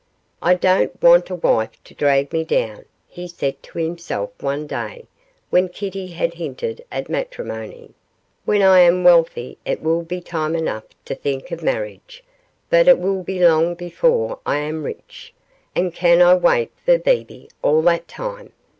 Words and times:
'I 0.41 0.55
don't 0.55 1.03
want 1.03 1.29
a 1.29 1.35
wife 1.35 1.83
to 1.83 1.93
drag 1.93 2.33
me 2.33 2.43
back,' 2.43 2.87
he 3.07 3.27
said 3.27 3.61
to 3.61 3.77
himself 3.77 4.31
one 4.41 4.65
day 4.65 5.05
when 5.51 5.69
Kitty 5.69 6.07
had 6.07 6.33
hinted 6.33 6.83
at 6.91 7.07
matrimony; 7.07 7.91
'when 8.43 8.63
I 8.63 8.79
am 8.79 9.03
wealthy 9.03 9.59
it 9.63 9.83
will 9.83 10.01
be 10.01 10.19
time 10.19 10.55
enough 10.55 10.85
to 11.05 11.13
think 11.13 11.51
of 11.51 11.61
marriage, 11.61 12.23
but 12.71 12.87
it 12.87 12.97
will 12.97 13.21
be 13.21 13.37
long 13.45 13.75
before 13.75 14.39
I 14.43 14.57
am 14.57 14.81
rich, 14.85 15.35
and 15.75 15.93
can 15.93 16.19
I 16.19 16.33
wait 16.33 16.71
for 16.83 16.97
Bebe 16.97 17.49
all 17.61 17.83
that 17.83 18.07
time? 18.07 18.53